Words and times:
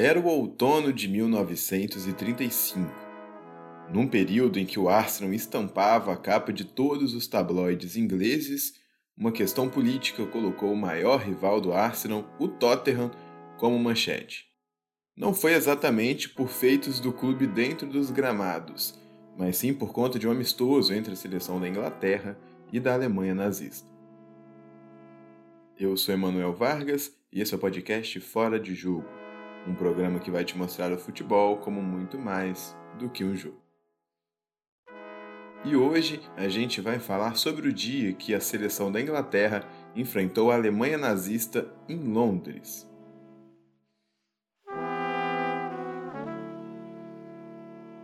Era 0.00 0.20
o 0.20 0.26
outono 0.26 0.92
de 0.92 1.08
1935, 1.08 2.88
num 3.92 4.06
período 4.06 4.60
em 4.60 4.64
que 4.64 4.78
o 4.78 4.88
Arsenal 4.88 5.34
estampava 5.34 6.12
a 6.12 6.16
capa 6.16 6.52
de 6.52 6.64
todos 6.64 7.14
os 7.14 7.26
tabloides 7.26 7.96
ingleses, 7.96 8.74
uma 9.16 9.32
questão 9.32 9.68
política 9.68 10.24
colocou 10.24 10.72
o 10.72 10.76
maior 10.76 11.18
rival 11.18 11.60
do 11.60 11.72
Arsenal, 11.72 12.24
o 12.38 12.46
Tottenham, 12.46 13.10
como 13.56 13.76
manchete. 13.76 14.46
Não 15.16 15.34
foi 15.34 15.54
exatamente 15.54 16.28
por 16.28 16.48
feitos 16.48 17.00
do 17.00 17.12
clube 17.12 17.48
dentro 17.48 17.88
dos 17.88 18.08
gramados, 18.08 18.96
mas 19.36 19.56
sim 19.56 19.74
por 19.74 19.92
conta 19.92 20.16
de 20.16 20.28
um 20.28 20.30
amistoso 20.30 20.94
entre 20.94 21.14
a 21.14 21.16
seleção 21.16 21.60
da 21.60 21.68
Inglaterra 21.68 22.38
e 22.72 22.78
da 22.78 22.94
Alemanha 22.94 23.34
nazista. 23.34 23.88
Eu 25.76 25.96
sou 25.96 26.14
Emanuel 26.14 26.54
Vargas 26.54 27.12
e 27.32 27.40
esse 27.40 27.52
é 27.52 27.56
o 27.56 27.60
podcast 27.60 28.20
Fora 28.20 28.60
de 28.60 28.76
Jogo 28.76 29.17
um 29.68 29.74
programa 29.74 30.18
que 30.18 30.30
vai 30.30 30.44
te 30.44 30.56
mostrar 30.56 30.90
o 30.92 30.98
futebol 30.98 31.58
como 31.58 31.82
muito 31.82 32.18
mais 32.18 32.74
do 32.98 33.10
que 33.10 33.22
um 33.22 33.36
jogo. 33.36 33.60
E 35.64 35.76
hoje 35.76 36.22
a 36.36 36.48
gente 36.48 36.80
vai 36.80 36.98
falar 36.98 37.36
sobre 37.36 37.68
o 37.68 37.72
dia 37.72 38.12
que 38.14 38.34
a 38.34 38.40
seleção 38.40 38.90
da 38.90 39.00
Inglaterra 39.00 39.68
enfrentou 39.94 40.50
a 40.50 40.54
Alemanha 40.54 40.96
nazista 40.96 41.70
em 41.88 41.96
Londres. 41.96 42.88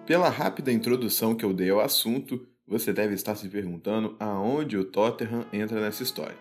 Pela 0.04 0.28
rápida 0.28 0.70
introdução 0.70 1.34
que 1.34 1.44
eu 1.44 1.54
dei 1.54 1.70
ao 1.70 1.80
assunto, 1.80 2.46
você 2.66 2.92
deve 2.92 3.14
estar 3.14 3.34
se 3.36 3.48
perguntando 3.48 4.16
aonde 4.20 4.76
o 4.76 4.84
Tottenham 4.84 5.46
entra 5.50 5.80
nessa 5.80 6.02
história. 6.02 6.36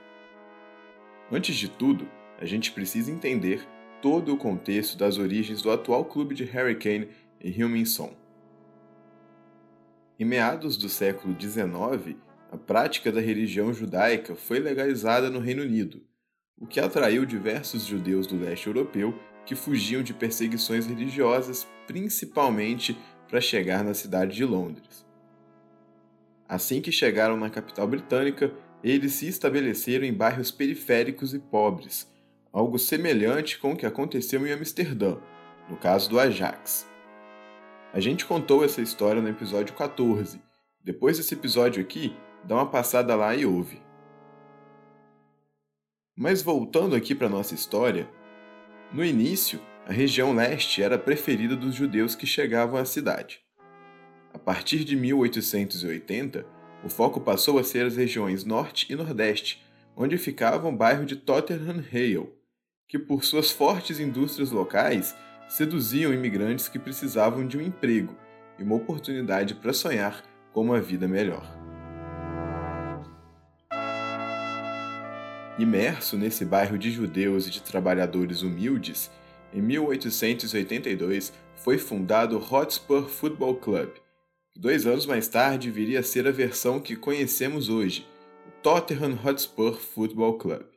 Antes 1.32 1.56
de 1.56 1.70
tudo, 1.70 2.06
a 2.40 2.46
gente 2.46 2.74
precisa 2.74 3.10
entender 3.10 3.66
todo 4.04 4.34
o 4.34 4.38
contexto 4.38 4.98
das 4.98 5.18
origens 5.18 5.62
do 5.62 5.72
atual 5.72 6.04
clube 6.04 6.36
de 6.36 6.44
Harry 6.44 6.76
Kane 6.76 7.08
e 7.42 7.50
Heung-min 7.50 7.86
Em 10.20 10.26
meados 10.26 10.76
do 10.76 10.90
século 10.90 11.34
XIX, 11.40 12.18
a 12.52 12.58
prática 12.58 13.14
da 13.14 13.22
religião 13.22 13.74
judaica 13.74 14.36
foi 14.36 14.60
legalizada 14.60 15.30
no 15.30 15.40
Reino 15.40 15.64
Unido, 15.64 16.04
o 16.60 16.68
que 16.68 16.82
atraiu 16.82 17.26
diversos 17.26 17.86
judeus 17.86 18.28
do 18.28 18.38
leste 18.38 18.68
europeu 18.68 19.18
que 19.46 19.56
fugiam 19.56 20.04
de 20.04 20.14
perseguições 20.14 20.86
religiosas, 20.86 21.66
principalmente 21.88 22.98
para 23.30 23.40
chegar 23.40 23.86
na 23.86 23.94
cidade 23.94 24.36
de 24.36 24.44
Londres. 24.44 25.06
Assim 26.46 26.82
que 26.82 26.92
chegaram 26.92 27.38
na 27.38 27.50
capital 27.50 27.88
britânica, 27.88 28.54
eles 28.84 29.14
se 29.14 29.30
estabeleceram 29.30 30.04
em 30.04 30.14
bairros 30.14 30.52
periféricos 30.52 31.34
e 31.34 31.40
pobres, 31.40 32.13
algo 32.54 32.78
semelhante 32.78 33.58
com 33.58 33.72
o 33.72 33.76
que 33.76 33.86
aconteceu 33.86 34.46
em 34.46 34.52
Amsterdã, 34.52 35.18
no 35.68 35.76
caso 35.76 36.08
do 36.08 36.20
Ajax. 36.20 36.88
A 37.92 38.00
gente 38.00 38.26
contou 38.26 38.64
essa 38.64 38.80
história 38.80 39.22
no 39.22 39.28
episódio 39.28 39.76
14. 39.76 40.40
Depois 40.84 41.18
desse 41.18 41.34
episódio 41.34 41.82
aqui, 41.82 42.16
dá 42.44 42.56
uma 42.56 42.70
passada 42.70 43.16
lá 43.16 43.36
e 43.36 43.44
ouve. 43.44 43.82
Mas 46.16 46.44
voltando 46.44 46.96
aqui 46.96 47.16
para 47.16 47.28
nossa 47.28 47.56
história, 47.56 48.08
no 48.92 49.04
início, 49.04 49.60
a 49.88 49.92
região 49.92 50.34
leste 50.34 50.84
era 50.84 50.98
preferida 50.98 51.56
dos 51.56 51.74
judeus 51.74 52.14
que 52.14 52.28
chegavam 52.28 52.80
à 52.80 52.86
cidade. 52.86 53.42
A 54.32 54.38
partir 54.38 54.84
de 54.84 54.96
1880, 54.96 56.46
o 56.84 56.90
foco 56.90 57.20
passou 57.20 57.58
a 57.58 57.64
ser 57.64 57.86
as 57.88 57.98
regiões 57.98 58.46
norte 58.46 58.92
e 58.92 58.96
nordeste, 58.96 59.64
onde 59.96 60.18
ficava 60.18 60.68
o 60.68 60.72
bairro 60.72 61.06
de 61.06 61.16
Tottenham 61.16 61.84
Hale, 61.92 62.43
que, 62.88 63.00
por 63.00 63.24
suas 63.24 63.52
fortes 63.52 64.00
indústrias 64.00 64.52
locais, 64.52 65.16
seduziam 65.48 66.14
imigrantes 66.14 66.68
que 66.68 66.80
precisavam 66.80 67.46
de 67.46 67.58
um 67.58 67.62
emprego 67.62 68.16
e 68.58 68.64
uma 68.64 68.76
oportunidade 68.76 69.56
para 69.56 69.74
sonhar 69.74 70.24
com 70.52 70.62
uma 70.62 70.80
vida 70.80 71.08
melhor. 71.08 71.44
Imerso 75.60 76.18
nesse 76.18 76.44
bairro 76.44 76.78
de 76.78 76.92
judeus 76.92 77.48
e 77.48 77.52
de 77.52 77.62
trabalhadores 77.62 78.42
humildes, 78.42 79.12
em 79.54 79.62
1882 79.62 81.32
foi 81.56 81.78
fundado 81.78 82.38
o 82.38 82.54
Hotspur 82.54 83.08
Football 83.08 83.58
Club, 83.58 83.90
que 84.52 84.60
dois 84.60 84.88
anos 84.88 85.06
mais 85.06 85.28
tarde 85.28 85.70
viria 85.70 86.00
a 86.00 86.04
ser 86.04 86.28
a 86.28 86.32
versão 86.32 86.80
que 86.80 86.96
conhecemos 86.96 87.70
hoje, 87.70 88.08
o 88.48 88.52
Tottenham 88.64 89.18
Hotspur 89.24 89.76
Football 89.76 90.40
Club. 90.40 90.73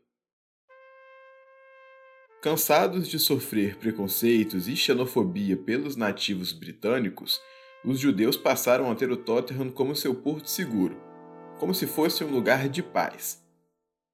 Cansados 2.43 3.09
de 3.09 3.19
sofrer 3.19 3.77
preconceitos 3.77 4.69
e 4.69 4.77
xenofobia 4.77 5.57
pelos 5.57 5.97
nativos 5.97 6.53
britânicos, 6.53 7.41
os 7.85 7.99
judeus 7.99 8.37
passaram 8.37 8.91
a 8.91 8.95
ter 8.95 9.11
o 9.11 9.17
Tottenham 9.17 9.71
como 9.71 9.97
seu 9.97 10.15
porto 10.15 10.49
seguro, 10.49 10.97
como 11.59 11.75
se 11.75 11.87
fosse 11.87 12.23
um 12.23 12.31
lugar 12.31 12.69
de 12.69 12.83
paz. 12.83 13.43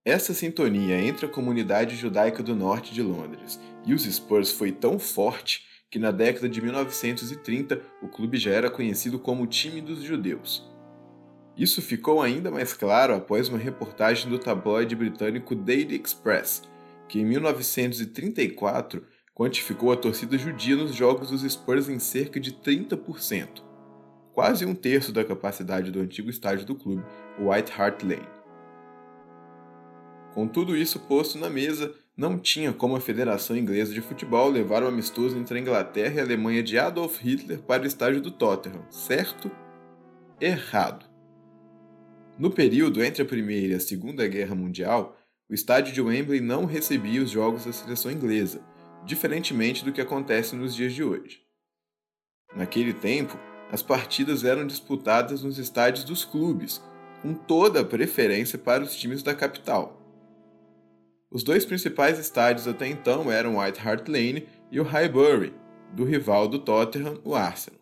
Essa 0.05 0.33
sintonia 0.33 0.99
entre 1.01 1.27
a 1.27 1.29
comunidade 1.29 1.97
judaica 1.97 2.43
do 2.43 2.57
norte 2.57 2.95
de 2.95 3.03
Londres 3.03 3.61
e 3.85 3.93
os 3.93 4.05
Spurs 4.05 4.51
foi 4.51 4.73
tão 4.73 4.99
forte 4.99 5.67
que 5.91 5.99
na 5.99 6.11
década 6.11 6.49
de 6.49 6.63
1930 6.63 7.83
o 8.01 8.09
clube 8.09 8.39
já 8.39 8.51
era 8.51 8.71
conhecido 8.71 9.19
como 9.19 9.43
o 9.43 9.47
time 9.47 9.81
dos 9.81 10.03
judeus. 10.03 10.69
Isso 11.57 11.83
ficou 11.83 12.23
ainda 12.23 12.51
mais 12.51 12.73
claro 12.73 13.15
após 13.15 13.49
uma 13.49 13.59
reportagem 13.59 14.31
do 14.31 14.39
tabloide 14.39 14.97
britânico 14.97 15.55
Daily 15.55 16.01
Express, 16.03 16.63
que 17.09 17.21
em 17.21 17.25
1934 17.25 19.07
quantificou 19.35 19.93
a 19.93 19.97
torcida 19.97 20.37
judia 20.39 20.77
nos 20.77 20.95
jogos 20.95 21.31
dos 21.31 21.43
Spurs 21.51 21.89
em 21.89 21.99
cerca 21.99 22.39
de 22.39 22.53
30%, 22.53 23.63
quase 24.33 24.65
um 24.65 24.75
terço 24.75 25.13
da 25.13 25.25
capacidade 25.25 25.91
do 25.91 26.01
antigo 26.01 26.31
estádio 26.31 26.67
do 26.67 26.75
clube, 26.75 27.05
White 27.39 27.73
Hart 27.77 28.03
Lane. 28.03 28.29
Com 30.35 30.49
tudo 30.49 30.77
isso 30.77 31.01
posto 31.01 31.39
na 31.39 31.51
mesa, 31.51 31.95
não 32.17 32.39
tinha 32.39 32.73
como 32.73 32.97
a 32.97 33.01
Federação 33.01 33.57
Inglesa 33.57 33.93
de 33.93 34.01
Futebol 34.01 34.49
levar 34.49 34.83
o 34.83 34.87
amistoso 34.87 35.37
entre 35.37 35.59
a 35.59 35.61
Inglaterra 35.61 36.17
e 36.17 36.21
a 36.21 36.23
Alemanha 36.23 36.63
de 36.63 36.79
Adolf 36.79 37.21
Hitler 37.21 37.61
para 37.61 37.83
o 37.83 37.87
estádio 37.87 38.21
do 38.21 38.31
Tottenham, 38.31 38.85
certo? 38.91 39.51
Errado. 40.41 41.07
No 42.39 42.51
período 42.51 43.03
entre 43.03 43.23
a 43.23 43.27
Primeira 43.27 43.75
e 43.75 43.77
a 43.77 43.81
Segunda 43.81 44.27
Guerra 44.27 44.55
Mundial, 44.55 45.17
o 45.53 45.55
estádio 45.55 45.93
de 45.93 46.01
Wembley 46.01 46.41
não 46.41 46.65
recebia 46.65 47.23
os 47.23 47.29
jogos 47.29 47.67
da 47.67 47.73
seleção 47.75 48.11
inglesa, 48.11 48.65
diferentemente 49.05 49.85
do 49.85 49.93
que 49.93 50.01
acontece 50.01 50.57
nos 50.57 50.75
dias 50.75 50.95
de 50.95 51.05
hoje. 51.05 51.43
Naquele 52.57 52.95
tempo, 52.95 53.39
as 53.71 53.83
partidas 53.83 54.45
eram 54.45 54.67
disputadas 54.67 55.43
nos 55.43 55.59
estádios 55.59 56.05
dos 56.05 56.25
clubes, 56.25 56.83
com 57.21 57.35
toda 57.35 57.83
a 57.83 57.85
preferência 57.85 58.59
para 58.59 58.83
os 58.83 58.97
times 58.97 59.23
da 59.23 59.35
capital. 59.35 60.01
Os 61.31 61.45
dois 61.45 61.67
principais 61.67 62.19
estádios 62.19 62.67
até 62.67 62.89
então 62.89 63.31
eram 63.31 63.59
White 63.59 63.87
Hart 63.87 64.09
Lane 64.09 64.49
e 64.71 64.81
o 64.81 64.85
Highbury, 64.85 65.53
do 65.93 66.05
rival 66.05 66.49
do 66.49 66.61
Tottenham, 66.61 67.21
o 67.23 67.35
Arsenal. 67.35 67.79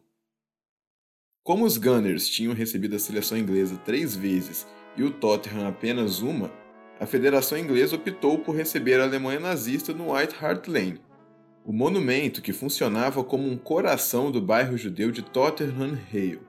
Como 1.44 1.64
os 1.64 1.76
Gunners 1.76 2.28
tinham 2.28 2.52
recebido 2.52 2.96
a 2.96 2.98
seleção 2.98 3.38
inglesa 3.38 3.76
três 3.84 4.16
vezes 4.16 4.66
e 4.96 5.04
o 5.04 5.12
Tottenham 5.12 5.68
apenas 5.68 6.18
uma, 6.18 6.50
a 7.00 7.06
Federação 7.06 7.56
Inglesa 7.56 7.96
optou 7.96 8.38
por 8.38 8.54
receber 8.54 9.00
a 9.00 9.04
Alemanha 9.04 9.40
nazista 9.40 9.94
no 9.94 10.12
White 10.12 10.36
Hart 10.38 10.68
Lane, 10.68 11.00
o 11.64 11.72
monumento 11.72 12.42
que 12.42 12.52
funcionava 12.52 13.24
como 13.24 13.48
um 13.48 13.56
coração 13.56 14.30
do 14.30 14.38
bairro 14.38 14.76
judeu 14.76 15.10
de 15.10 15.22
Tottenham 15.22 15.98
Hale. 16.12 16.42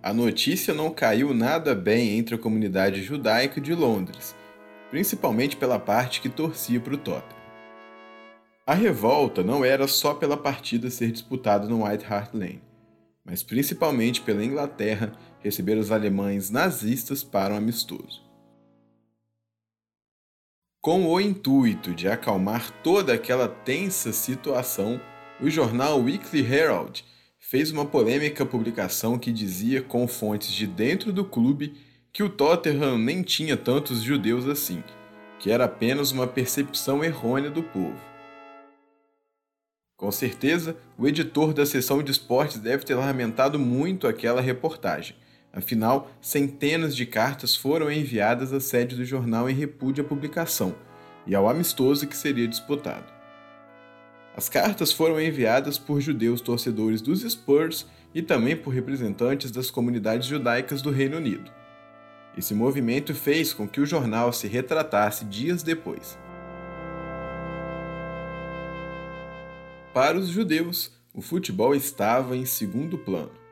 A 0.00 0.14
notícia 0.14 0.72
não 0.72 0.92
caiu 0.92 1.34
nada 1.34 1.74
bem 1.74 2.16
entre 2.16 2.36
a 2.36 2.38
comunidade 2.38 3.02
judaica 3.02 3.60
de 3.60 3.74
Londres, 3.74 4.36
principalmente 4.88 5.56
pela 5.56 5.80
parte 5.80 6.20
que 6.20 6.28
torcia 6.28 6.78
para 6.78 6.94
o 6.94 6.98
Tottenham. 6.98 7.38
A 8.64 8.74
revolta 8.74 9.42
não 9.42 9.64
era 9.64 9.88
só 9.88 10.14
pela 10.14 10.36
partida 10.36 10.90
ser 10.90 11.10
disputada 11.10 11.66
no 11.66 11.84
White 11.84 12.06
Hart 12.08 12.32
Lane, 12.34 12.62
mas 13.24 13.42
principalmente 13.42 14.20
pela 14.20 14.44
Inglaterra 14.44 15.12
receber 15.40 15.76
os 15.76 15.90
alemães 15.90 16.50
nazistas 16.50 17.24
para 17.24 17.54
um 17.54 17.56
amistoso. 17.56 18.27
Com 20.88 21.06
o 21.06 21.20
intuito 21.20 21.94
de 21.94 22.08
acalmar 22.08 22.70
toda 22.82 23.12
aquela 23.12 23.46
tensa 23.46 24.10
situação, 24.10 24.98
o 25.38 25.50
jornal 25.50 26.00
Weekly 26.00 26.40
Herald 26.40 27.04
fez 27.38 27.70
uma 27.70 27.84
polêmica 27.84 28.46
publicação 28.46 29.18
que 29.18 29.30
dizia, 29.30 29.82
com 29.82 30.08
fontes 30.08 30.50
de 30.50 30.66
dentro 30.66 31.12
do 31.12 31.26
clube, 31.26 31.74
que 32.10 32.22
o 32.22 32.30
Tottenham 32.30 32.96
nem 32.96 33.22
tinha 33.22 33.54
tantos 33.54 34.00
judeus 34.02 34.48
assim, 34.48 34.82
que 35.38 35.50
era 35.50 35.66
apenas 35.66 36.10
uma 36.10 36.26
percepção 36.26 37.04
errônea 37.04 37.50
do 37.50 37.62
povo. 37.62 38.00
Com 39.94 40.10
certeza, 40.10 40.74
o 40.96 41.06
editor 41.06 41.52
da 41.52 41.66
seção 41.66 42.02
de 42.02 42.12
esportes 42.12 42.56
deve 42.56 42.86
ter 42.86 42.94
lamentado 42.94 43.58
muito 43.58 44.08
aquela 44.08 44.40
reportagem. 44.40 45.14
Afinal, 45.58 46.08
centenas 46.20 46.94
de 46.94 47.04
cartas 47.04 47.56
foram 47.56 47.90
enviadas 47.90 48.52
à 48.52 48.60
sede 48.60 48.94
do 48.94 49.04
jornal 49.04 49.50
em 49.50 49.54
repúdio 49.54 50.04
à 50.04 50.06
publicação 50.06 50.72
e 51.26 51.34
ao 51.34 51.48
amistoso 51.48 52.06
que 52.06 52.16
seria 52.16 52.46
disputado. 52.46 53.12
As 54.36 54.48
cartas 54.48 54.92
foram 54.92 55.20
enviadas 55.20 55.76
por 55.76 56.00
judeus 56.00 56.40
torcedores 56.40 57.02
dos 57.02 57.22
Spurs 57.22 57.88
e 58.14 58.22
também 58.22 58.56
por 58.56 58.70
representantes 58.70 59.50
das 59.50 59.68
comunidades 59.68 60.28
judaicas 60.28 60.80
do 60.80 60.92
Reino 60.92 61.16
Unido. 61.16 61.50
Esse 62.36 62.54
movimento 62.54 63.12
fez 63.12 63.52
com 63.52 63.66
que 63.66 63.80
o 63.80 63.86
jornal 63.86 64.32
se 64.32 64.46
retratasse 64.46 65.24
dias 65.24 65.64
depois. 65.64 66.16
Para 69.92 70.16
os 70.16 70.28
judeus, 70.28 70.92
o 71.12 71.20
futebol 71.20 71.74
estava 71.74 72.36
em 72.36 72.44
segundo 72.44 72.96
plano. 72.96 73.47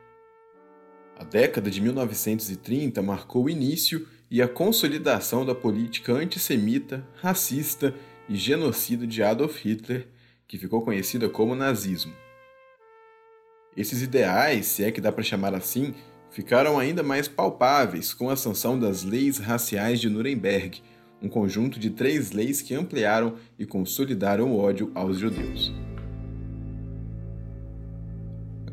A 1.19 1.23
década 1.23 1.71
de 1.71 1.81
1930 1.81 3.01
marcou 3.01 3.45
o 3.45 3.49
início 3.49 4.07
e 4.29 4.39
a 4.39 4.47
consolidação 4.47 5.43
da 5.43 5.55
política 5.55 6.13
antissemita, 6.13 7.03
racista 7.15 7.91
e 8.29 8.35
genocida 8.35 9.07
de 9.07 9.23
Adolf 9.23 9.65
Hitler, 9.65 10.07
que 10.47 10.59
ficou 10.59 10.83
conhecida 10.83 11.27
como 11.27 11.55
nazismo. 11.55 12.13
Esses 13.75 14.03
ideais, 14.03 14.67
se 14.67 14.83
é 14.83 14.91
que 14.91 15.01
dá 15.01 15.11
para 15.11 15.23
chamar 15.23 15.55
assim, 15.55 15.95
ficaram 16.29 16.77
ainda 16.77 17.01
mais 17.01 17.27
palpáveis 17.27 18.13
com 18.13 18.29
a 18.29 18.35
sanção 18.35 18.79
das 18.79 19.03
Leis 19.03 19.39
Raciais 19.39 19.99
de 19.99 20.11
Nuremberg, 20.11 20.83
um 21.19 21.27
conjunto 21.27 21.79
de 21.79 21.89
três 21.89 22.31
leis 22.31 22.61
que 22.61 22.75
ampliaram 22.75 23.37
e 23.57 23.65
consolidaram 23.65 24.51
o 24.51 24.59
ódio 24.59 24.91
aos 24.93 25.17
judeus. 25.17 25.73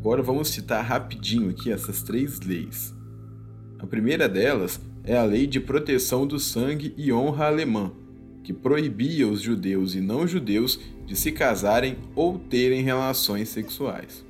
Agora 0.05 0.23
vamos 0.23 0.49
citar 0.49 0.85
rapidinho 0.85 1.49
aqui 1.49 1.73
essas 1.73 2.03
três 2.03 2.39
leis. 2.41 2.95
A 3.79 3.87
primeira 3.87 4.29
delas 4.29 4.79
é 5.03 5.17
a 5.17 5.25
Lei 5.25 5.47
de 5.47 5.59
Proteção 5.59 6.27
do 6.27 6.39
Sangue 6.39 6.93
e 6.95 7.11
Honra 7.11 7.47
Alemã, 7.47 7.91
que 8.43 8.53
proibia 8.53 9.27
os 9.27 9.41
judeus 9.41 9.95
e 9.95 10.03
não 10.03 10.29
judeus 10.29 10.79
de 11.06 11.17
se 11.17 11.33
casarem 11.33 11.97
ou 12.15 12.39
terem 12.39 12.83
relações 12.83 13.49
sexuais. 13.49 14.23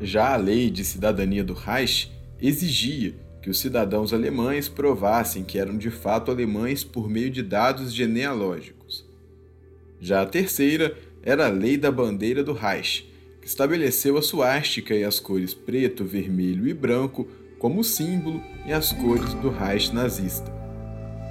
Já 0.00 0.34
a 0.34 0.36
lei 0.36 0.70
de 0.70 0.84
cidadania 0.84 1.42
do 1.42 1.52
Reich 1.52 2.12
exigia 2.40 3.16
que 3.42 3.50
os 3.50 3.58
cidadãos 3.58 4.12
alemães 4.12 4.68
provassem 4.68 5.42
que 5.42 5.58
eram 5.58 5.76
de 5.76 5.90
fato 5.90 6.30
alemães 6.30 6.84
por 6.84 7.10
meio 7.10 7.28
de 7.28 7.42
dados 7.42 7.92
genealógicos. 7.92 9.04
Já 10.00 10.22
a 10.22 10.26
terceira 10.26 10.96
era 11.22 11.46
a 11.46 11.50
lei 11.50 11.76
da 11.76 11.90
bandeira 11.90 12.42
do 12.42 12.52
Reich, 12.52 13.10
que 13.40 13.46
estabeleceu 13.46 14.16
a 14.18 14.22
suástica 14.22 14.94
e 14.94 15.04
as 15.04 15.20
cores 15.20 15.54
preto, 15.54 16.04
vermelho 16.04 16.66
e 16.66 16.74
branco 16.74 17.28
como 17.58 17.84
símbolo 17.84 18.42
e 18.66 18.72
as 18.72 18.92
cores 18.92 19.34
do 19.34 19.50
Reich 19.50 19.94
nazista. 19.94 20.52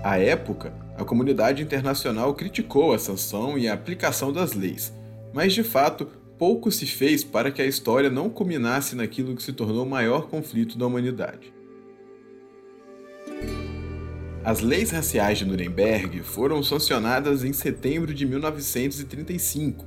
À 0.03 0.17
época, 0.17 0.73
a 0.97 1.03
comunidade 1.03 1.61
internacional 1.61 2.33
criticou 2.33 2.93
a 2.93 2.99
sanção 2.99 3.57
e 3.57 3.67
a 3.67 3.73
aplicação 3.73 4.31
das 4.31 4.53
leis, 4.53 4.93
mas 5.33 5.53
de 5.53 5.63
fato 5.63 6.07
pouco 6.37 6.71
se 6.71 6.85
fez 6.85 7.23
para 7.23 7.51
que 7.51 7.61
a 7.61 7.67
história 7.67 8.09
não 8.09 8.29
culminasse 8.29 8.95
naquilo 8.95 9.35
que 9.35 9.43
se 9.43 9.53
tornou 9.53 9.85
o 9.85 9.89
maior 9.89 10.27
conflito 10.27 10.77
da 10.77 10.87
humanidade. 10.87 11.53
As 14.43 14.59
leis 14.59 14.89
raciais 14.89 15.37
de 15.37 15.45
Nuremberg 15.45 16.23
foram 16.23 16.63
sancionadas 16.63 17.43
em 17.43 17.53
setembro 17.53 18.11
de 18.11 18.25
1935, 18.25 19.85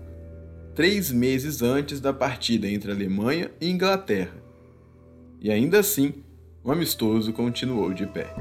três 0.77 1.11
meses 1.11 1.61
antes 1.61 2.01
da 2.01 2.13
partida 2.13 2.69
entre 2.69 2.93
Alemanha 2.93 3.51
e 3.61 3.69
Inglaterra. 3.69 4.37
E 5.41 5.51
ainda 5.51 5.81
assim, 5.81 6.23
o 6.63 6.71
amistoso 6.71 7.33
continuou 7.33 7.93
de 7.93 8.07
pé. 8.07 8.33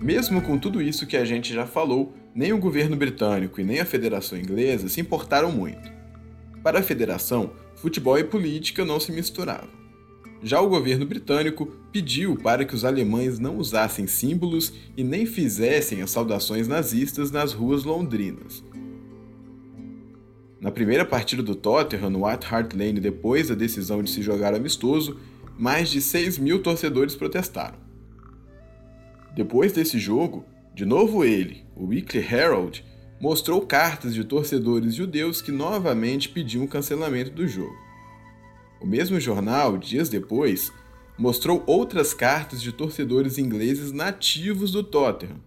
Mesmo 0.00 0.40
com 0.40 0.58
tudo 0.58 0.80
isso 0.80 1.06
que 1.06 1.16
a 1.16 1.26
gente 1.26 1.52
já 1.52 1.66
falou, 1.66 2.14
nem 2.34 2.54
o 2.54 2.58
governo 2.58 2.96
britânico 2.96 3.60
e 3.60 3.64
nem 3.64 3.80
a 3.80 3.84
Federação 3.84 4.38
Inglesa 4.38 4.88
se 4.88 4.98
importaram 4.98 5.52
muito. 5.52 5.92
Para 6.62 6.78
a 6.78 6.82
Federação, 6.82 7.52
futebol 7.76 8.18
e 8.18 8.24
política 8.24 8.82
não 8.82 8.98
se 8.98 9.12
misturavam. 9.12 9.87
Já 10.42 10.60
o 10.60 10.68
governo 10.68 11.04
britânico 11.04 11.66
pediu 11.92 12.36
para 12.36 12.64
que 12.64 12.74
os 12.74 12.84
alemães 12.84 13.38
não 13.38 13.56
usassem 13.56 14.06
símbolos 14.06 14.72
e 14.96 15.02
nem 15.02 15.26
fizessem 15.26 16.00
as 16.00 16.10
saudações 16.10 16.68
nazistas 16.68 17.30
nas 17.30 17.52
ruas 17.52 17.84
londrinas. 17.84 18.62
Na 20.60 20.70
primeira 20.70 21.04
partida 21.04 21.42
do 21.42 21.54
Tottenham, 21.54 22.10
no 22.10 22.26
White 22.26 22.46
Hart 22.48 22.72
Lane, 22.74 23.00
depois 23.00 23.48
da 23.48 23.54
decisão 23.54 24.02
de 24.02 24.10
se 24.10 24.22
jogar 24.22 24.54
amistoso, 24.54 25.18
mais 25.56 25.88
de 25.88 26.00
6 26.00 26.38
mil 26.38 26.62
torcedores 26.62 27.14
protestaram. 27.14 27.78
Depois 29.34 29.72
desse 29.72 29.98
jogo, 29.98 30.44
de 30.74 30.84
novo 30.84 31.24
ele, 31.24 31.64
o 31.76 31.86
Weekly 31.86 32.24
Herald, 32.24 32.84
mostrou 33.20 33.60
cartas 33.62 34.14
de 34.14 34.24
torcedores 34.24 34.94
judeus 34.94 35.42
que 35.42 35.50
novamente 35.50 36.28
pediam 36.28 36.64
o 36.64 36.68
cancelamento 36.68 37.30
do 37.30 37.46
jogo. 37.46 37.87
O 38.80 38.86
mesmo 38.86 39.18
jornal, 39.18 39.76
dias 39.76 40.08
depois, 40.08 40.72
mostrou 41.18 41.64
outras 41.66 42.14
cartas 42.14 42.62
de 42.62 42.70
torcedores 42.72 43.38
ingleses 43.38 43.90
nativos 43.90 44.70
do 44.70 44.82
Tottenham, 44.82 45.40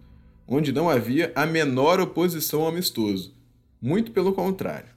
onde 0.46 0.70
não 0.70 0.90
havia 0.90 1.32
a 1.34 1.46
menor 1.46 1.98
oposição 1.98 2.62
ao 2.62 2.68
amistoso, 2.68 3.34
muito 3.80 4.10
pelo 4.12 4.32
contrário. 4.32 4.90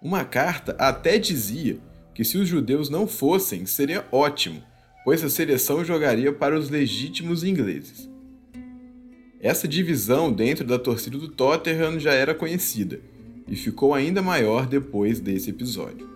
Uma 0.00 0.24
carta 0.24 0.76
até 0.78 1.18
dizia 1.18 1.78
que 2.14 2.24
se 2.24 2.38
os 2.38 2.48
judeus 2.48 2.88
não 2.88 3.08
fossem, 3.08 3.66
seria 3.66 4.06
ótimo, 4.12 4.62
pois 5.04 5.22
a 5.24 5.28
seleção 5.28 5.84
jogaria 5.84 6.32
para 6.32 6.56
os 6.56 6.70
legítimos 6.70 7.42
ingleses. 7.42 8.08
Essa 9.40 9.66
divisão 9.66 10.32
dentro 10.32 10.64
da 10.64 10.78
torcida 10.78 11.18
do 11.18 11.28
Tottenham 11.28 11.98
já 11.98 12.12
era 12.12 12.34
conhecida 12.34 13.00
e 13.48 13.56
ficou 13.56 13.94
ainda 13.94 14.22
maior 14.22 14.66
depois 14.66 15.20
desse 15.20 15.50
episódio. 15.50 16.15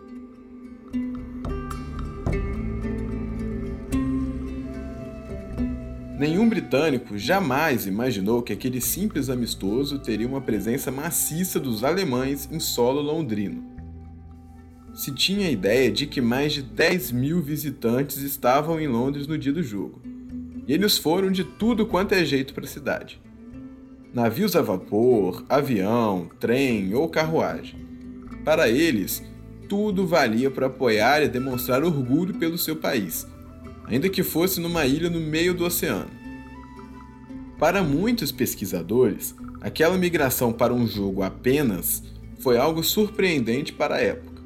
Nenhum 6.21 6.47
britânico 6.51 7.17
jamais 7.17 7.87
imaginou 7.87 8.43
que 8.43 8.53
aquele 8.53 8.79
simples 8.79 9.31
amistoso 9.31 9.99
teria 9.99 10.29
uma 10.29 10.43
presença 10.43 10.91
maciça 10.91 11.59
dos 11.59 11.83
alemães 11.83 12.47
em 12.53 12.61
solo 12.61 13.01
londrino. 13.01 13.65
Se 14.93 15.15
tinha 15.15 15.49
a 15.49 15.51
ideia 15.51 15.91
de 15.91 16.07
que 16.07 16.21
mais 16.21 16.53
de 16.53 16.61
10 16.61 17.13
mil 17.13 17.41
visitantes 17.41 18.19
estavam 18.19 18.79
em 18.79 18.87
Londres 18.87 19.27
no 19.27 19.39
dia 19.39 19.51
do 19.51 19.63
jogo, 19.63 20.03
e 20.69 20.75
eles 20.75 20.99
foram 20.99 21.31
de 21.31 21.43
tudo 21.43 21.87
quanto 21.87 22.13
é 22.13 22.23
jeito 22.23 22.53
para 22.53 22.67
a 22.67 22.69
cidade. 22.69 23.19
Navios 24.13 24.55
a 24.55 24.61
vapor, 24.61 25.43
avião, 25.49 26.29
trem 26.39 26.93
ou 26.93 27.09
carruagem. 27.09 27.81
Para 28.45 28.69
eles, 28.69 29.23
tudo 29.71 30.07
valia 30.07 30.51
para 30.51 30.67
apoiar 30.67 31.23
e 31.23 31.29
demonstrar 31.29 31.83
orgulho 31.83 32.35
pelo 32.35 32.59
seu 32.59 32.77
país, 32.77 33.27
ainda 33.91 34.09
que 34.09 34.23
fosse 34.23 34.61
numa 34.61 34.87
ilha 34.87 35.11
no 35.11 35.21
meio 35.21 35.53
do 35.53 35.65
oceano. 35.65 36.11
Para 37.59 37.83
muitos 37.83 38.31
pesquisadores, 38.31 39.35
aquela 39.61 39.99
migração 39.99 40.53
para 40.53 40.73
um 40.73 40.87
jogo 40.87 41.23
apenas 41.23 42.03
foi 42.39 42.57
algo 42.57 42.83
surpreendente 42.83 43.73
para 43.73 43.97
a 43.97 44.01
época. 44.01 44.41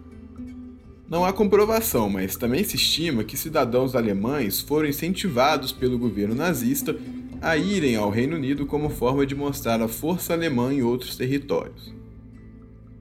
Não 1.08 1.24
há 1.24 1.32
comprovação, 1.32 2.08
mas 2.08 2.34
também 2.34 2.64
se 2.64 2.76
estima 2.76 3.22
que 3.22 3.36
cidadãos 3.36 3.94
alemães 3.94 4.60
foram 4.60 4.88
incentivados 4.88 5.70
pelo 5.70 5.98
governo 5.98 6.34
nazista 6.34 6.96
a 7.40 7.56
irem 7.58 7.94
ao 7.94 8.08
Reino 8.08 8.36
Unido 8.36 8.64
como 8.64 8.88
forma 8.88 9.26
de 9.26 9.34
mostrar 9.34 9.82
a 9.82 9.86
força 9.86 10.32
alemã 10.32 10.72
em 10.72 10.82
outros 10.82 11.14
territórios. 11.14 11.94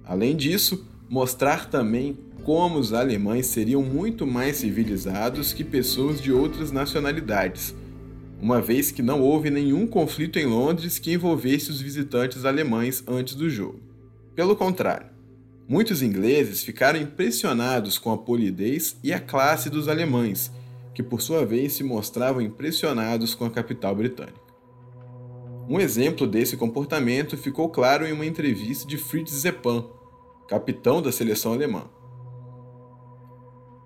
Além 0.05 0.35
disso, 0.35 0.85
mostrar 1.09 1.69
também 1.69 2.17
como 2.43 2.77
os 2.79 2.93
alemães 2.93 3.47
seriam 3.47 3.81
muito 3.81 4.27
mais 4.27 4.57
civilizados 4.57 5.53
que 5.53 5.63
pessoas 5.63 6.21
de 6.21 6.31
outras 6.31 6.71
nacionalidades, 6.71 7.73
uma 8.41 8.62
vez 8.62 8.91
que 8.91 9.01
não 9.01 9.21
houve 9.21 9.50
nenhum 9.50 9.88
conflito 9.88 10.38
em 10.38 10.45
Londres 10.45 11.00
que 11.00 11.13
envolvesse 11.13 11.71
os 11.71 11.81
visitantes 11.81 12.45
alemães 12.45 13.03
antes 13.07 13.35
do 13.35 13.50
jogo. 13.50 13.79
Pelo 14.35 14.55
contrário, 14.55 15.13
Muitos 15.67 16.01
ingleses 16.01 16.62
ficaram 16.62 17.00
impressionados 17.00 17.97
com 17.97 18.12
a 18.12 18.17
polidez 18.17 18.97
e 19.01 19.13
a 19.13 19.19
classe 19.19 19.69
dos 19.69 19.88
alemães, 19.88 20.51
que 20.93 21.01
por 21.01 21.21
sua 21.21 21.45
vez 21.45 21.73
se 21.73 21.83
mostravam 21.83 22.41
impressionados 22.41 23.33
com 23.33 23.45
a 23.45 23.50
capital 23.50 23.95
britânica. 23.95 24.41
Um 25.69 25.79
exemplo 25.79 26.27
desse 26.27 26.57
comportamento 26.57 27.38
ficou 27.38 27.69
claro 27.69 28.05
em 28.05 28.12
uma 28.12 28.25
entrevista 28.25 28.85
de 28.85 28.97
Fritz 28.97 29.31
Zeppan, 29.31 29.85
capitão 30.50 31.01
da 31.01 31.13
seleção 31.13 31.53
alemã. 31.53 31.85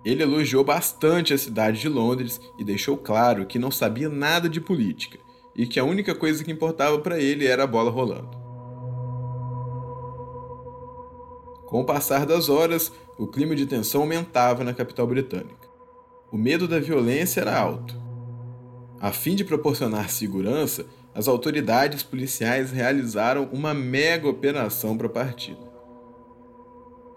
Ele 0.04 0.22
elogiou 0.22 0.64
bastante 0.64 1.34
a 1.34 1.38
cidade 1.38 1.80
de 1.80 1.88
Londres 1.88 2.40
e 2.58 2.64
deixou 2.64 2.96
claro 2.96 3.46
que 3.46 3.58
não 3.58 3.70
sabia 3.70 4.08
nada 4.08 4.48
de 4.48 4.60
política 4.60 5.18
e 5.54 5.66
que 5.66 5.80
a 5.80 5.84
única 5.84 6.14
coisa 6.14 6.44
que 6.44 6.52
importava 6.52 6.98
para 7.00 7.18
ele 7.18 7.46
era 7.46 7.64
a 7.64 7.66
bola 7.66 7.90
rolando. 7.90 8.38
Com 11.66 11.80
o 11.82 11.84
passar 11.84 12.24
das 12.24 12.48
horas, 12.48 12.90
o 13.18 13.26
clima 13.26 13.54
de 13.54 13.66
tensão 13.66 14.00
aumentava 14.00 14.64
na 14.64 14.72
capital 14.72 15.06
britânica. 15.06 15.68
O 16.30 16.38
medo 16.38 16.68
da 16.68 16.78
violência 16.78 17.40
era 17.40 17.58
alto. 17.58 17.94
A 19.00 19.12
fim 19.12 19.34
de 19.34 19.44
proporcionar 19.44 20.08
segurança, 20.08 20.86
as 21.14 21.28
autoridades 21.28 22.02
policiais 22.02 22.70
realizaram 22.70 23.48
uma 23.52 23.74
mega 23.74 24.28
operação 24.28 24.96
para 24.96 25.08
a 25.08 25.10
partida. 25.10 25.67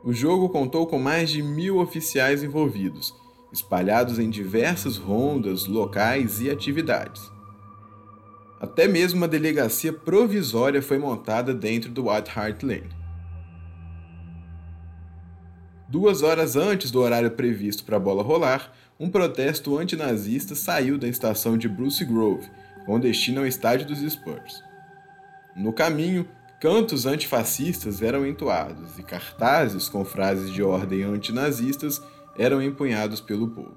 O 0.03 0.12
jogo 0.12 0.50
contou 0.50 0.88
com 0.88 0.98
mais 0.98 1.29
de 1.29 1.43
mil 1.43 1.77
oficiais 1.77 2.43
envolvidos, 2.43 3.13
espalhados 3.53 4.17
em 4.17 4.31
diversas 4.31 4.98
rondas, 4.98 5.67
locais 5.67 6.41
e 6.41 6.50
atividades. 6.50 7.31
Até 8.60 8.88
mesmo 8.88 9.17
uma 9.17 9.27
delegacia 9.27 9.93
provisória 9.93 10.81
foi 10.81 10.98
montada 10.98 11.53
dentro 11.53 11.91
do 11.91 12.10
White 12.10 12.31
Hart 12.36 12.63
Lane. 12.63 12.89
Duas 15.88 16.24
horas 16.24 16.55
antes 16.55 16.89
do 16.89 17.00
horário 17.00 17.31
previsto 17.31 17.84
para 17.84 17.98
a 17.98 18.00
bola 18.00 18.24
rolar, 18.24 18.74
um 19.00 19.10
protesto 19.10 19.77
antinazista 19.77 20.55
saiu 20.55 20.98
da 20.98 21.08
estação 21.08 21.58
de 21.58 21.67
Bruce 21.67 22.03
Grove, 22.05 22.50
com 22.86 23.00
destino 23.00 23.41
ao 23.41 23.48
estádio 23.48 23.86
dos 23.86 24.00
Spurs. 24.00 24.63
No 25.55 25.74
caminho, 25.74 26.27
cantos 26.62 27.08
antifascistas 27.08 28.03
eram 28.03 28.24
entoados 28.24 29.00
e 29.00 29.01
cartazes 29.01 29.89
com 29.89 30.06
frases 30.06 30.53
de 30.53 30.62
ordem 30.62 31.01
antinazistas 31.01 32.00
eram 32.38 32.62
empunhados 32.62 33.20
pelo 33.20 33.48
povo. 33.48 33.75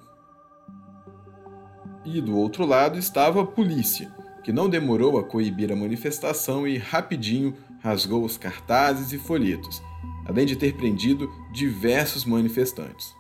E 2.05 2.21
do 2.21 2.37
outro 2.37 2.67
lado 2.67 2.99
estava 2.99 3.41
a 3.41 3.47
polícia, 3.47 4.15
que 4.45 4.53
não 4.53 4.69
demorou 4.69 5.19
a 5.19 5.25
coibir 5.25 5.73
a 5.73 5.77
manifestação 5.77 6.69
e 6.69 6.77
rapidinho 6.77 7.57
rasgou 7.83 8.23
os 8.23 8.37
cartazes 8.37 9.15
e 9.15 9.19
folhetos, 9.19 9.83
além 10.27 10.45
de 10.45 10.55
ter 10.55 10.77
prendido 10.77 11.27
diversos 11.55 12.27
manifestantes. 12.27 13.15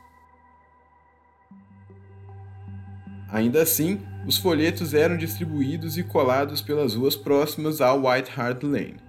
Ainda 3.30 3.62
assim, 3.62 3.98
os 4.26 4.36
folhetos 4.36 4.92
eram 4.92 5.16
distribuídos 5.16 5.96
e 5.96 6.02
colados 6.02 6.60
pelas 6.60 6.94
ruas 6.94 7.16
próximas 7.16 7.80
ao 7.80 8.06
White 8.06 8.30
Hart 8.38 8.62
Lane. 8.62 9.03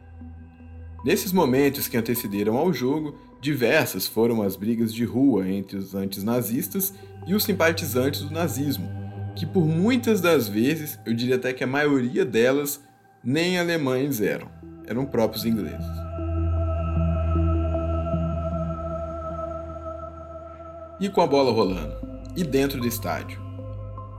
Nesses 1.06 1.32
momentos 1.32 1.88
que 1.88 1.96
antecederam 1.98 2.58
ao 2.58 2.74
jogo, 2.74 3.16
diversas 3.40 4.08
foram 4.08 4.42
as 4.42 4.56
brigas 4.56 4.92
de 4.92 5.06
rua 5.06 5.48
entre 5.48 5.78
os 5.78 5.94
antinazistas 5.94 6.96
e 7.28 7.36
os 7.36 7.44
simpatizantes 7.44 8.22
do 8.22 8.34
nazismo, 8.34 8.90
que 9.36 9.46
por 9.46 9.64
muitas 9.64 10.20
das 10.20 10.48
vezes, 10.48 10.98
eu 11.06 11.14
diria 11.14 11.36
até 11.36 11.54
que 11.54 11.64
a 11.64 11.68
maioria 11.68 12.26
delas, 12.26 12.82
nem 13.24 13.60
alemães 13.60 14.20
eram, 14.20 14.50
eram 14.88 15.06
próprios 15.06 15.46
ingleses. 15.46 15.86
E 21.00 21.08
com 21.08 21.22
a 21.22 21.28
bola 21.28 21.52
rolando? 21.52 21.94
E 22.36 22.44
dentro 22.44 22.82
do 22.82 22.88
estádio? 22.88 23.40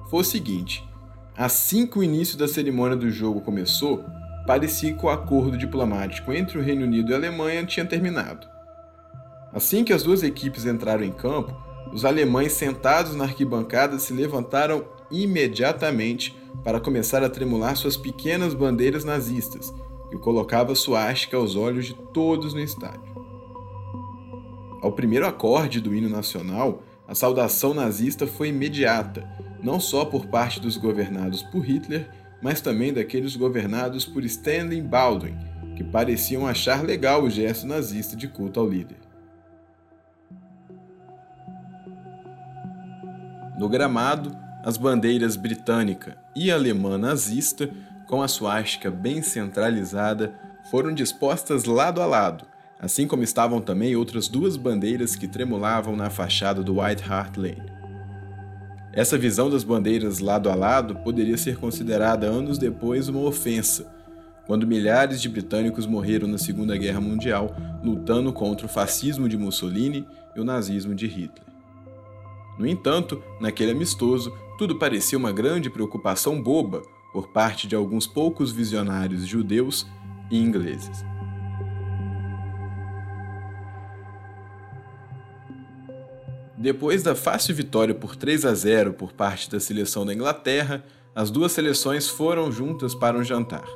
Foi 0.09 0.21
o 0.21 0.25
seguinte: 0.25 0.89
assim 1.37 1.85
que 1.85 1.99
o 1.99 2.05
início 2.05 2.39
da 2.39 2.47
cerimônia 2.47 2.97
do 2.97 3.11
jogo 3.11 3.41
começou, 3.41 4.05
parecia 4.47 4.95
que 4.95 5.05
o 5.05 5.11
acordo 5.11 5.59
diplomático 5.59 6.33
entre 6.33 6.59
o 6.59 6.63
Reino 6.63 6.85
Unido 6.85 7.11
e 7.11 7.15
a 7.15 7.17
Alemanha 7.17 7.67
tinha 7.67 7.85
terminado. 7.85 8.47
Assim 9.53 9.85
que 9.85 9.93
as 9.93 10.03
duas 10.03 10.23
equipes 10.23 10.65
entraram 10.65 11.03
em 11.03 11.13
campo, 11.13 11.55
os 11.93 12.05
alemães 12.05 12.53
sentados 12.53 13.15
na 13.15 13.25
arquibancada 13.25 13.99
se 13.99 14.13
levantaram 14.13 14.85
imediatamente 15.11 16.37
para 16.63 16.81
começar 16.81 17.23
a 17.23 17.29
tremular 17.31 17.77
suas 17.77 17.97
pequenas 17.97 18.55
bandeiras 18.55 19.05
nazistas, 19.05 19.73
que 20.11 20.19
colocava 20.19 20.75
suástica 20.75 21.37
aos 21.37 21.57
olhos 21.57 21.87
de 21.87 21.95
todos 21.95 22.55
no 22.55 22.61
estádio. 22.61 23.17
Ao 24.83 24.93
primeiro 24.93 25.27
acorde 25.27 25.81
do 25.81 25.95
hino 25.95 26.09
nacional, 26.09 26.83
a 27.09 27.15
saudação 27.15 27.73
nazista 27.73 28.27
foi 28.27 28.49
imediata, 28.49 29.29
não 29.63 29.81
só 29.81 30.05
por 30.05 30.27
parte 30.27 30.61
dos 30.61 30.77
governados 30.77 31.43
por 31.43 31.61
Hitler, 31.61 32.11
mas 32.43 32.61
também 32.61 32.93
daqueles 32.93 33.37
governados 33.37 34.05
por 34.05 34.25
Stanley 34.25 34.83
Baldwin, 34.83 35.37
que 35.75 35.85
pareciam 35.85 36.47
achar 36.47 36.85
legal 36.85 37.23
o 37.23 37.31
gesto 37.31 37.67
nazista 37.67 38.17
de 38.17 38.29
culto 38.29 38.61
ao 38.61 38.69
líder. 38.69 38.99
No 43.59 43.69
gramado, 43.69 44.37
as 44.63 44.77
bandeiras 44.77 45.37
britânica 45.37 46.19
e 46.35 46.51
alemã 46.51 46.99
nazista, 46.99 47.71
com 48.07 48.21
a 48.21 48.29
suástica 48.29 48.91
bem 48.91 49.23
centralizada, 49.23 50.35
foram 50.71 50.93
dispostas 50.93 51.65
lado 51.65 52.03
a 52.03 52.07
lado, 52.07 52.45
assim 52.79 53.07
como 53.07 53.23
estavam 53.23 53.61
também 53.61 53.97
outras 53.97 54.29
duas 54.29 54.57
bandeiras 54.57 55.17
que 55.17 55.27
tremulavam 55.27 55.97
na 55.97 56.11
fachada 56.11 56.63
do 56.63 56.81
White 56.81 57.05
Hart 57.11 57.37
Lane. 57.37 57.76
Essa 58.97 59.19
visão 59.19 59.51
das 59.51 59.63
bandeiras 59.63 60.21
lado 60.21 60.49
a 60.49 60.55
lado 60.55 60.97
poderia 60.97 61.37
ser 61.37 61.59
considerada 61.59 62.27
anos 62.27 62.57
depois 62.57 63.11
uma 63.11 63.21
ofensa, 63.21 63.87
quando 64.47 64.67
milhares 64.67 65.21
de 65.21 65.29
britânicos 65.29 65.87
morreram 65.87 66.27
na 66.27 66.39
Segunda 66.39 66.75
Guerra 66.79 66.99
Mundial 66.99 67.55
lutando 67.85 68.33
contra 68.33 68.65
o 68.65 68.71
fascismo 68.71 69.29
de 69.29 69.37
Mussolini 69.37 70.07
e 70.35 70.41
o 70.41 70.45
nazismo 70.45 70.95
de 70.95 71.07
Hitler. 71.07 71.45
No 72.59 72.67
entanto, 72.67 73.23
naquele 73.39 73.73
amistoso, 73.73 74.33
tudo 74.57 74.79
parecia 74.79 75.19
uma 75.19 75.31
grande 75.31 75.69
preocupação 75.69 76.43
boba 76.43 76.81
por 77.13 77.29
parte 77.29 77.69
de 77.69 77.77
alguns 77.77 78.07
poucos 78.07 78.51
visionários 78.51 79.27
judeus 79.27 79.87
e 80.31 80.39
ingleses. 80.39 81.05
Depois 86.59 87.03
da 87.03 87.15
fácil 87.15 87.55
vitória 87.55 87.95
por 87.95 88.17
3 88.17 88.47
a 88.47 88.55
0 88.55 88.95
por 88.95 89.13
parte 89.13 89.51
da 89.51 89.61
seleção 89.61 90.07
da 90.07 90.15
Inglaterra, 90.15 90.83
as 91.15 91.31
duas 91.31 91.53
seleções 91.53 92.09
foram 92.09 92.51
juntas 92.51 92.95
para 92.95 93.19
um 93.19 93.25
jantar. 93.25 93.67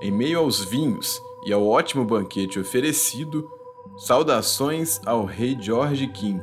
Em 0.00 0.10
meio 0.10 0.38
aos 0.38 0.64
vinhos 0.64 1.20
e 1.44 1.52
ao 1.52 1.66
ótimo 1.66 2.04
banquete 2.04 2.60
oferecido, 2.60 3.50
saudações 3.98 5.00
ao 5.04 5.24
rei 5.24 5.56
George 5.60 6.06
V 6.06 6.40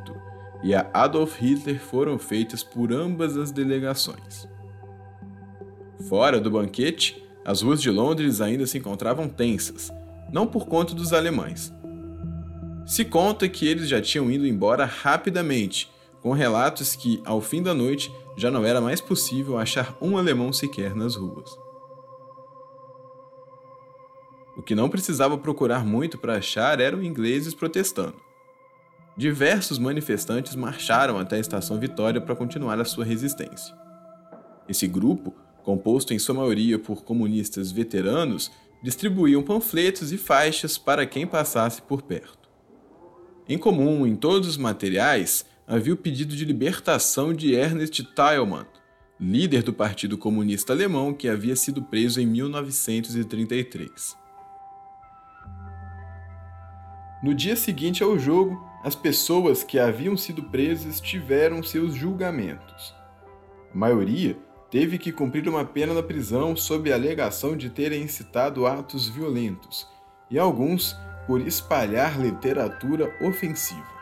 e 0.63 0.73
a 0.73 0.89
Adolf 0.93 1.39
Hitler 1.39 1.79
foram 1.79 2.17
feitas 2.17 2.63
por 2.63 2.91
ambas 2.91 3.37
as 3.37 3.51
delegações. 3.51 4.47
Fora 6.09 6.39
do 6.39 6.51
banquete, 6.51 7.23
as 7.45 7.61
ruas 7.61 7.81
de 7.81 7.89
Londres 7.89 8.41
ainda 8.41 8.65
se 8.65 8.77
encontravam 8.77 9.29
tensas, 9.29 9.91
não 10.31 10.47
por 10.47 10.65
conta 10.67 10.93
dos 10.93 11.13
alemães, 11.13 11.71
se 12.85 13.05
conta 13.05 13.47
que 13.47 13.67
eles 13.67 13.87
já 13.87 14.01
tinham 14.01 14.29
ido 14.29 14.45
embora 14.45 14.85
rapidamente, 14.85 15.89
com 16.21 16.31
relatos 16.31 16.95
que, 16.95 17.21
ao 17.25 17.41
fim 17.41 17.61
da 17.61 17.73
noite, 17.73 18.13
já 18.35 18.49
não 18.49 18.65
era 18.65 18.81
mais 18.81 18.99
possível 18.99 19.57
achar 19.57 19.97
um 20.01 20.17
alemão 20.17 20.51
sequer 20.51 20.95
nas 20.95 21.15
ruas. 21.15 21.57
O 24.55 24.61
que 24.61 24.75
não 24.75 24.89
precisava 24.89 25.37
procurar 25.37 25.85
muito 25.85 26.17
para 26.17 26.37
achar 26.37 26.79
eram 26.79 27.03
ingleses 27.03 27.53
protestando. 27.53 28.15
Diversos 29.15 29.77
manifestantes 29.79 30.55
marcharam 30.55 31.17
até 31.17 31.37
a 31.37 31.39
Estação 31.39 31.79
Vitória 31.79 32.19
para 32.19 32.35
continuar 32.35 32.79
a 32.79 32.85
sua 32.85 33.05
resistência. 33.05 33.75
Esse 34.67 34.87
grupo, 34.87 35.33
composto 35.63 36.13
em 36.13 36.19
sua 36.19 36.35
maioria 36.35 36.79
por 36.79 37.03
comunistas 37.03 37.71
veteranos, 37.71 38.51
distribuíam 38.81 39.41
panfletos 39.41 40.11
e 40.11 40.17
faixas 40.17 40.77
para 40.77 41.05
quem 41.05 41.25
passasse 41.25 41.81
por 41.81 42.01
perto. 42.01 42.42
Em 43.47 43.57
comum 43.57 44.07
em 44.07 44.15
todos 44.15 44.47
os 44.47 44.57
materiais 44.57 45.45
havia 45.67 45.93
o 45.93 45.97
pedido 45.97 46.33
de 46.33 46.45
libertação 46.45 47.33
de 47.33 47.53
Ernest 47.53 48.01
Thälmann, 48.15 48.65
líder 49.19 49.63
do 49.63 49.73
Partido 49.73 50.17
Comunista 50.17 50.71
Alemão 50.71 51.13
que 51.13 51.27
havia 51.27 51.55
sido 51.55 51.81
preso 51.83 52.21
em 52.21 52.25
1933. 52.25 54.17
No 57.21 57.33
dia 57.33 57.57
seguinte 57.57 58.01
ao 58.01 58.17
jogo, 58.17 58.61
as 58.83 58.95
pessoas 58.95 59.61
que 59.61 59.77
haviam 59.77 60.15
sido 60.15 60.43
presas 60.43 61.01
tiveram 61.01 61.61
seus 61.61 61.95
julgamentos. 61.95 62.95
A 63.73 63.77
maioria 63.77 64.37
teve 64.69 64.97
que 64.97 65.11
cumprir 65.11 65.47
uma 65.49 65.65
pena 65.65 65.93
na 65.93 66.03
prisão 66.03 66.55
sob 66.55 66.91
a 66.91 66.95
alegação 66.95 67.57
de 67.57 67.69
terem 67.69 68.03
incitado 68.03 68.65
atos 68.65 69.09
violentos, 69.09 69.87
e 70.31 70.39
alguns 70.39 70.95
por 71.27 71.41
espalhar 71.41 72.19
literatura 72.19 73.15
ofensiva. 73.21 73.93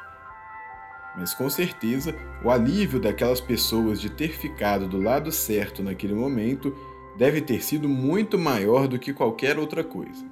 Mas 1.15 1.33
com 1.33 1.49
certeza, 1.49 2.15
o 2.43 2.49
alívio 2.49 2.99
daquelas 2.99 3.41
pessoas 3.41 3.99
de 3.99 4.09
ter 4.09 4.29
ficado 4.29 4.87
do 4.87 4.97
lado 4.97 5.31
certo 5.31 5.83
naquele 5.83 6.13
momento 6.13 6.73
deve 7.17 7.41
ter 7.41 7.61
sido 7.61 7.89
muito 7.89 8.37
maior 8.37 8.87
do 8.87 8.97
que 8.97 9.13
qualquer 9.13 9.59
outra 9.59 9.83
coisa. 9.83 10.25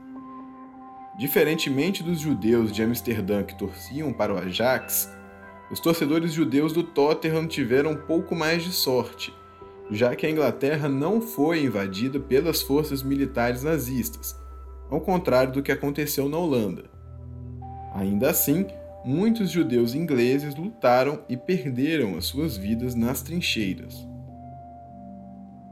Diferentemente 1.18 2.02
dos 2.02 2.20
judeus 2.20 2.72
de 2.72 2.82
Amsterdã 2.82 3.44
que 3.44 3.58
torciam 3.58 4.14
para 4.14 4.34
o 4.34 4.38
Ajax, 4.38 5.10
os 5.70 5.80
torcedores 5.80 6.32
judeus 6.32 6.72
do 6.72 6.82
Tottenham 6.82 7.46
tiveram 7.46 7.92
um 7.92 7.98
pouco 7.98 8.34
mais 8.34 8.64
de 8.64 8.72
sorte, 8.72 9.34
já 9.92 10.16
que 10.16 10.26
a 10.26 10.30
Inglaterra 10.30 10.88
não 10.88 11.20
foi 11.20 11.64
invadida 11.64 12.20
pelas 12.20 12.62
forças 12.62 13.04
militares 13.04 13.64
nazistas, 13.64 14.39
ao 14.90 15.02
contrário 15.02 15.54
do 15.54 15.62
que 15.62 15.72
aconteceu 15.72 16.28
na 16.28 16.38
Holanda. 16.38 16.86
Ainda 17.94 18.30
assim, 18.30 18.66
muitos 19.04 19.50
judeus 19.50 19.96
ingleses 19.96 20.56
lutaram 20.56 21.22
e 21.28 21.38
perderam 21.38 22.18
as 22.18 22.26
suas 22.26 22.58
vidas 22.58 22.96
nas 22.96 23.22
trincheiras. 23.22 24.08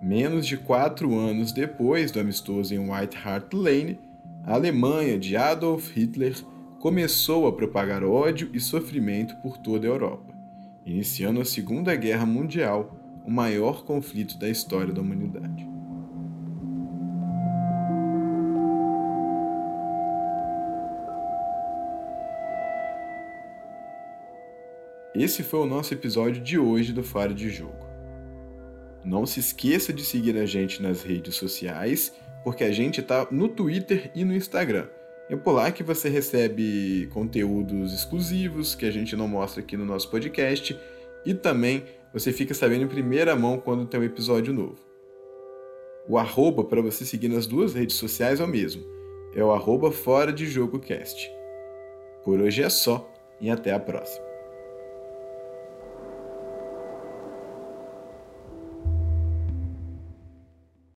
Menos 0.02 0.46
de 0.46 0.58
quatro 0.58 1.18
anos 1.18 1.52
depois 1.52 2.12
do 2.12 2.20
amistoso 2.20 2.74
em 2.74 2.80
White 2.80 3.18
Hart 3.18 3.54
Lane, 3.54 4.00
a 4.46 4.54
Alemanha 4.54 5.18
de 5.18 5.36
Adolf 5.36 5.92
Hitler 5.96 6.36
começou 6.80 7.48
a 7.48 7.52
propagar 7.52 8.04
ódio 8.04 8.50
e 8.54 8.60
sofrimento 8.60 9.36
por 9.38 9.58
toda 9.58 9.88
a 9.88 9.90
Europa, 9.90 10.34
iniciando 10.86 11.42
a 11.42 11.46
Segunda 11.46 11.96
Guerra 11.96 12.26
Mundial, 12.26 12.96
o 13.26 13.32
maior 13.32 13.84
conflito 13.84 14.38
da 14.38 14.48
história 14.48 14.94
da 14.94 15.02
humanidade. 15.02 15.77
Esse 25.18 25.42
foi 25.42 25.62
o 25.62 25.66
nosso 25.66 25.96
episódio 25.96 26.40
de 26.40 26.60
hoje 26.60 26.94
do 26.94 27.04
Fora 27.04 27.34
de 27.34 27.50
Jogo. 27.50 27.88
Não 29.04 29.26
se 29.26 29.40
esqueça 29.40 29.92
de 29.92 30.06
seguir 30.06 30.38
a 30.38 30.46
gente 30.46 30.80
nas 30.80 31.02
redes 31.02 31.34
sociais, 31.34 32.14
porque 32.44 32.64
a 32.64 32.72
gente 32.72 33.02
está 33.02 33.28
no 33.32 33.48
Twitter 33.48 34.12
e 34.14 34.24
no 34.24 34.36
Instagram. 34.36 34.88
É 35.28 35.36
por 35.36 35.54
lá 35.54 35.72
que 35.72 35.82
você 35.82 36.08
recebe 36.08 37.10
conteúdos 37.12 37.96
exclusivos 37.96 38.76
que 38.76 38.86
a 38.86 38.92
gente 38.92 39.16
não 39.16 39.28
mostra 39.28 39.60
aqui 39.60 39.76
no 39.76 39.86
nosso 39.86 40.08
podcast 40.12 40.80
e 41.26 41.34
também 41.34 41.84
você 42.14 42.32
fica 42.32 42.54
sabendo 42.54 42.84
em 42.84 42.88
primeira 42.88 43.36
mão 43.36 43.58
quando 43.58 43.88
tem 43.88 44.00
um 44.00 44.04
episódio 44.04 44.54
novo. 44.54 44.78
O 46.08 46.20
arroba 46.20 46.64
para 46.64 46.80
você 46.80 47.04
seguir 47.04 47.30
nas 47.30 47.48
duas 47.48 47.74
redes 47.74 47.96
sociais 47.96 48.40
é 48.40 48.44
o 48.44 48.48
mesmo. 48.48 48.84
É 49.34 49.44
o 49.44 49.52
arroba 49.52 49.92
Fora 49.92 50.32
de 50.32 50.46
Jogo 50.46 50.78
Cast. 50.78 51.28
Por 52.24 52.40
hoje 52.40 52.62
é 52.62 52.70
só 52.70 53.12
e 53.42 53.50
até 53.50 53.74
a 53.74 53.80
próxima. 53.80 54.27